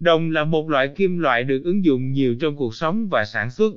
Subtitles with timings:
[0.00, 3.50] Đồng là một loại kim loại được ứng dụng nhiều trong cuộc sống và sản
[3.50, 3.74] xuất.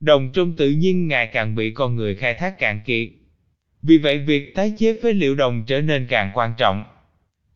[0.00, 3.08] Đồng trong tự nhiên ngày càng bị con người khai thác cạn kiệt.
[3.82, 6.84] Vì vậy, việc tái chế phế liệu đồng trở nên càng quan trọng.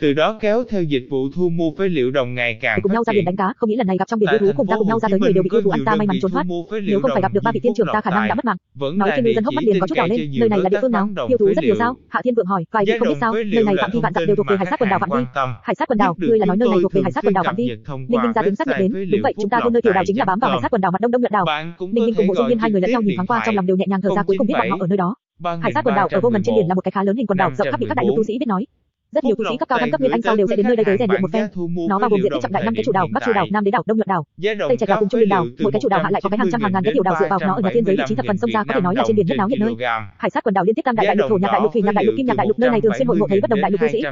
[0.02, 3.04] Từ đó kéo theo dịch vụ thu mua phế liệu đồng ngày càng cùng nhau
[3.04, 4.76] ra biển đánh cá, không nghĩ lần này gặp trong biển yêu thú cùng ta
[4.78, 6.46] cùng nhau ra tới người đều bị yêu thú ăn ta may mắn trốn thoát.
[6.86, 8.56] Nếu không phải gặp được ba vị tiên trưởng ta khả năng đã mất mạng.
[8.74, 10.68] Vẫn Nói trên ngư dân hốc mắt liền có chút đỏ lên, nơi này là
[10.68, 11.08] địa phương nào?
[11.28, 11.96] Yêu thú rất nhiều sao?
[12.08, 14.26] Hạ Thiên Vượng hỏi, vài vị không biết sao, nơi này phạm vi vạn dặm
[14.26, 15.24] đều thuộc về hải sát quần đảo phạm vi.
[15.62, 17.44] Hải sát quần đảo, ngươi là nói nơi này thuộc về hải sát quần đảo
[17.44, 17.66] phạm vi.
[18.08, 20.04] Ninh Ninh ra đứng xác nhận đến, đúng vậy, chúng ta luôn nơi tiểu đảo
[20.06, 21.44] chính là bám vào hải sát quần đảo mặt đông đông nhuận đảo.
[21.92, 23.66] Ninh Ninh cùng Mộ Dung Viên hai người lẫn nhau nhìn thoáng qua trong lòng
[23.66, 25.14] đều nhẹ nhàng thở ra cuối cùng biết bọn họ ở nơi đó.
[25.62, 27.26] Hải sát quần đảo ở vô ngần trên biển là một cái khá lớn hình
[27.26, 28.66] quần đảo rộng khắp bị các đại lục tu sĩ biết nói.
[29.12, 30.76] Rất nhiều tu sĩ cấp cao thăng cấp nguyên anh sau đều sẽ đến nơi
[30.76, 31.46] đây tới rèn luyện một phen.
[31.88, 33.64] Nó bao gồm diện tích trọng đại năm cái chủ đảo, bắc chủ đảo, nam
[33.64, 34.24] đế đảo, đông nhuận đảo,
[34.68, 36.38] tây trạch đảo cùng trung biển đảo, mỗi cái chủ đảo hạ lại có cái
[36.38, 38.02] hàng trăm hàng ngàn cái tiểu đảo dựa vào nó ở nhà thiên giới vị
[38.08, 39.74] trí thập phần sông ra có thể nói là trên biển nhất náo nhiệt nơi.
[40.18, 41.82] Hải sát quần đảo liên tiếp tam đại đại lục thổ nhạc đại lục thủy
[41.82, 43.50] nhạc đại lục kim nhạc đại lục nơi này thường xuyên hội ngộ thấy bất
[43.50, 44.02] đồng đại lục tu sĩ.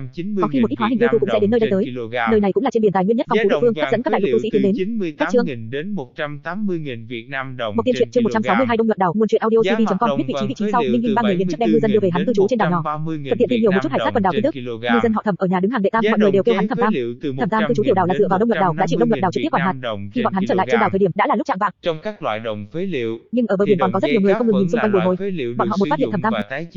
[0.41, 1.85] Có khi một ít hóa hình thú cũng sẽ đến nơi đây tới.
[2.31, 4.03] Nơi này cũng là trên biển tài nguyên nhất phong phú địa phương hấp dẫn
[4.03, 4.75] các đại lục tu sĩ tiến đến.
[5.19, 5.47] Các chương.
[5.47, 9.29] 98.000 đến 180.000 Việt Nam đồng Một tiên truyện chương 162 đông nhuận đảo, nguồn
[9.29, 11.57] truyện audio cd.com biết vị trí vị trí sau, Ninh Ninh ba người liền trước
[11.59, 12.83] đem ngư dân đưa về hắn cư trú trên đảo nhỏ.
[13.07, 14.55] Thuận tiện tìm hiểu một chút hải sát quần đảo kiến thức.
[14.93, 16.69] Ngư dân họ Thẩm ở nhà đứng hàng đệ tam, mọi người đều kêu hắn
[16.69, 16.93] Thẩm Tam.
[17.39, 19.09] Thẩm Tam cư trú tiểu đảo là dựa vào đông nhuận đảo, đã chịu đông
[19.09, 19.75] nhuận đảo trực tiếp quản hạt.
[20.13, 21.99] Khi bọn hắn trở lại trên đảo thời điểm đã là lúc trạng vạng, Trong
[22.03, 24.47] các loại đồng phế liệu, nhưng ở bờ biển còn có rất nhiều người không
[24.47, 25.17] ngừng nhìn xung quanh bồi hồi.
[25.57, 26.33] Bọn họ một phát hiện Thẩm Tam,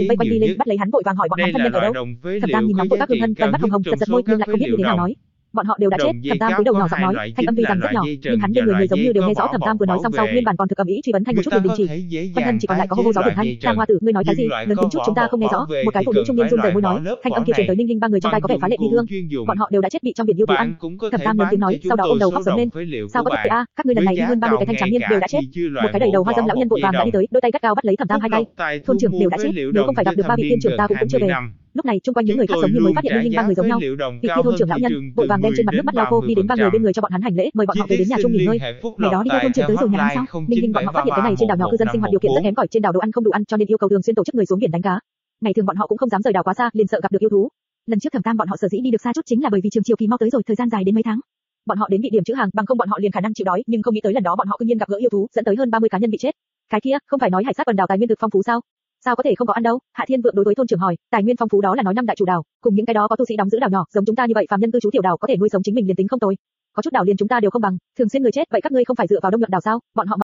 [0.07, 1.79] vây quanh đi lên bắt lấy hắn vội vàng hỏi bọn hắn thân nhân ở
[1.79, 1.93] đâu.
[2.41, 4.23] Thẩm Tam nhìn nóng vội các hương thân, cắn mắt hồng hồng, giật giật môi
[4.25, 5.15] nhưng lại không biết như thế nào nói.
[5.53, 7.63] Bọn họ đều đã chết, Thẩm Tam cúi đầu nhỏ giọng nói, thanh âm tuy
[7.63, 9.77] rằng rất nhỏ, nhưng hắn bên người người giống như đều nghe rõ Thẩm Tam
[9.77, 11.53] vừa nói xong sau, nguyên bản còn thực ầm ĩ truy vấn thanh một chút
[11.53, 11.87] liền đình chỉ.
[12.35, 14.13] Quanh thân chỉ còn lại có hô hô gió biển thanh, Trang Hoa Tử, ngươi
[14.13, 14.47] nói cái gì?
[14.47, 15.65] Lớn tiếng chút chúng ta không nghe rõ.
[15.85, 17.75] Một cái phụ nữ trung niên run rẩy môi nói, thanh âm kia truyền tới
[17.75, 19.05] Ninh Ninh ba người trong tai có vẻ phá lệ bi thương.
[19.47, 20.75] Bọn họ đều đã chết bị trong biển yêu thú ăn.
[21.11, 22.69] Thẩm Tam lớn tiếng nói, sau đó ôm đầu khóc sớm lên.
[23.13, 23.65] Sao có thể a?
[23.75, 25.39] Các ngươi lần này đi hơn 30 cái thanh trắng niên đều đã chết.
[25.83, 27.51] Một cái đầy đầu hoa dâm lão nhân vội vàng đã đi tới, đôi tay
[27.53, 28.79] gắt gao bắt lấy Thẩm Tam hai tay.
[28.85, 30.87] Thôn trưởng đều đã chết, nếu không phải gặp được ba vị tiên trưởng ta
[30.87, 31.27] cũng cũng chưa về.
[31.73, 33.55] Lúc này chung quanh những người khác giống như mới phát hiện Ninh ba người
[33.55, 33.79] giống nhau.
[34.21, 36.21] Vị kia thôn trưởng lão nhân vội vàng đem trên mặt nước mắt lau khô
[36.27, 37.97] đi đến ba người bên người cho bọn hắn hành lễ, mời bọn họ về
[37.97, 38.59] đến nhà chung nghỉ ngơi.
[38.97, 40.41] Ngày đó đi theo thôn trưởng tới rồi nhà ăn sao?
[40.47, 42.11] Ninh Ninh bọn họ phát hiện cái này trên đảo nhỏ cư dân sinh hoạt
[42.11, 43.77] điều kiện rất kém cỏi, trên đảo đồ ăn không đủ ăn cho nên yêu
[43.77, 44.99] cầu thường xuyên tổ chức người xuống biển đánh cá.
[45.41, 47.21] Ngày thường bọn họ cũng không dám rời đảo quá xa, liền sợ gặp được
[47.21, 47.49] yêu thú.
[47.85, 49.61] Lần trước Thẩm Tam bọn họ sở dĩ đi được xa chút chính là bởi
[49.63, 51.19] vì trường chiều kỳ mau tới rồi, thời gian dài đến mấy tháng.
[51.65, 53.45] Bọn họ đến địa điểm chữ hàng, bằng không bọn họ liền khả năng chịu
[53.45, 55.27] đói, nhưng không nghĩ tới lần đó bọn họ cư nhiên gặp gỡ yêu thú,
[55.35, 56.31] dẫn tới hơn 30 cá nhân bị chết.
[56.69, 58.61] Cái kia, không phải nói hải sát quần đảo tài nguyên thực phong phú sao?
[59.05, 59.79] Sao có thể không có ăn đâu?
[59.93, 61.93] Hạ Thiên Vượng đối với thôn trưởng hỏi, tài nguyên phong phú đó là nói
[61.93, 63.85] năm đại chủ đảo, cùng những cái đó có tu sĩ đóng giữ đảo nhỏ,
[63.93, 65.63] giống chúng ta như vậy phàm nhân cư trú tiểu đảo có thể nuôi sống
[65.63, 66.35] chính mình liền tính không tồi.
[66.75, 68.71] Có chút đảo liền chúng ta đều không bằng, thường xuyên người chết, vậy các
[68.71, 69.79] ngươi không phải dựa vào đông nhuận đảo sao?
[69.95, 70.17] Bọn họ